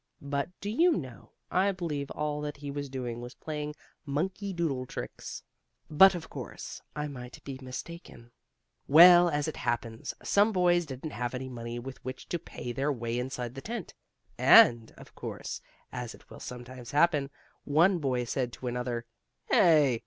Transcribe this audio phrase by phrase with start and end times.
[0.19, 4.87] But, do you know, I believe all that he was doing was playing monkey doodle
[4.87, 5.43] tricks
[5.91, 8.31] but, of course, I might be mistaken.
[8.87, 12.71] Well, as it always happens, some boys didn't have any money with which to pay
[12.71, 13.93] their way inside the tent.
[14.39, 15.61] And, of course,
[15.91, 17.29] as it will sometimes happen,
[17.63, 19.05] one boy said to another:
[19.51, 19.99] "Hey!